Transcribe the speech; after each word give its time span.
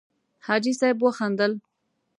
حاجي 0.45 0.73
صیب 0.79 0.97
وخندل. 1.03 1.53